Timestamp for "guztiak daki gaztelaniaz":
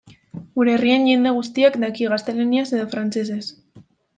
1.35-2.67